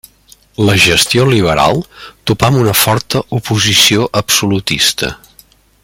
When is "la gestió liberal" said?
0.67-1.81